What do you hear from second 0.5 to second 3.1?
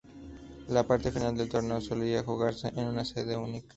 La parte final del torneo solía jugarse en una